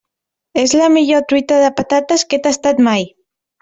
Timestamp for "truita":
1.33-1.61